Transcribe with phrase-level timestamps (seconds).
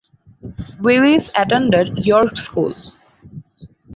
[0.79, 2.73] Willis attended York School.